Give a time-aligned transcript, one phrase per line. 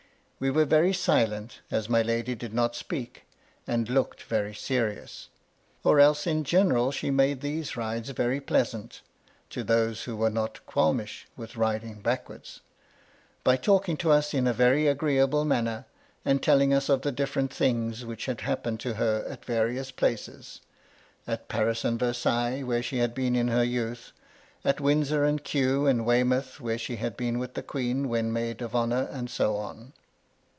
[0.43, 3.27] We were very silent, as my lady did not speak,
[3.67, 5.27] and looked very serious.
[5.83, 9.01] Or else, in general, she made these rides very pleasant
[9.51, 12.61] (to those who were not qualmish, with riding backwards),
[13.43, 15.85] by talking to us in a very agreeable manner,
[16.25, 20.61] and telling us of the different things which had happened to her at various places,—
[21.27, 24.11] at Paris and Versailles, where she had been in her youth,—
[24.65, 28.33] at Windsor and Kew and Wey mouth, where she had been with the Queen, when
[28.33, 29.93] maid of honour— and so on.